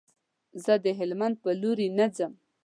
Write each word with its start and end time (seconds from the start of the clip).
زه 0.63 0.73
د 0.85 0.87
هلمند 0.99 1.35
په 1.43 1.49
لوري 1.61 1.87
نه 1.99 2.07
ځم. 2.15 2.31